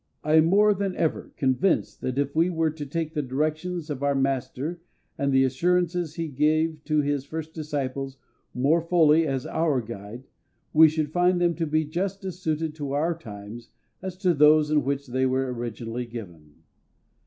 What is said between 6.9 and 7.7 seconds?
His first